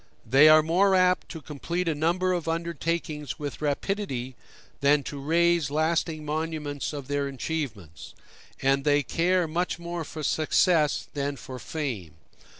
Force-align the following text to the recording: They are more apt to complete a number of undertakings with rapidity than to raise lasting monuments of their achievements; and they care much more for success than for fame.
They 0.25 0.49
are 0.49 0.63
more 0.63 0.95
apt 0.95 1.29
to 1.29 1.41
complete 1.43 1.87
a 1.87 1.93
number 1.93 2.33
of 2.33 2.47
undertakings 2.47 3.37
with 3.37 3.61
rapidity 3.61 4.35
than 4.79 5.03
to 5.03 5.19
raise 5.21 5.69
lasting 5.69 6.25
monuments 6.25 6.91
of 6.91 7.07
their 7.07 7.27
achievements; 7.27 8.15
and 8.63 8.83
they 8.83 9.03
care 9.03 9.47
much 9.47 9.77
more 9.77 10.03
for 10.03 10.23
success 10.23 11.07
than 11.13 11.35
for 11.35 11.59
fame. 11.59 12.15